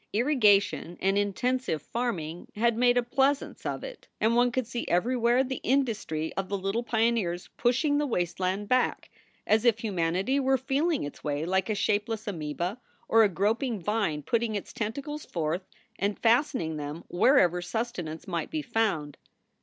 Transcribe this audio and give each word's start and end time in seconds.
Irrigation 0.13 0.97
and 0.99 1.15
intensive 1.15 1.79
farm 1.79 2.17
ing 2.17 2.47
had 2.55 2.75
made 2.75 2.97
a 2.97 3.03
pleasaunce 3.03 3.67
of 3.67 3.83
it 3.83 4.07
and 4.19 4.35
one 4.35 4.51
could 4.51 4.65
see 4.65 4.83
everywhere 4.87 5.43
the 5.43 5.57
industry 5.61 6.33
of 6.33 6.49
the 6.49 6.57
little 6.57 6.81
pioneers 6.81 7.49
pushing 7.55 7.99
the 7.99 8.07
wasteland 8.07 8.67
back, 8.67 9.11
as 9.45 9.63
if 9.63 9.77
humanity 9.77 10.39
were 10.39 10.57
feeling 10.57 11.03
its 11.03 11.23
way 11.23 11.45
like 11.45 11.69
a 11.69 11.75
shapeless 11.75 12.25
amceba 12.25 12.79
or 13.07 13.21
a 13.23 13.29
groping 13.29 13.79
vine 13.79 14.23
putting 14.23 14.55
its 14.55 14.73
tentacles 14.73 15.23
forth 15.23 15.67
and 15.99 16.17
fastening 16.17 16.77
them 16.77 17.03
wherever 17.07 17.61
sustenance 17.61 18.27
might 18.27 18.49
be 18.49 18.63
found. 18.63 19.17